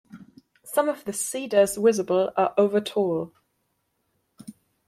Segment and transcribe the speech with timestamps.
[0.63, 3.33] Some of the cedars visible are over tall.